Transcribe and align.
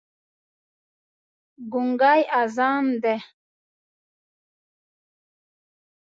ګونګی 1.71 2.21
اذان 2.39 2.85
دی 3.01 3.17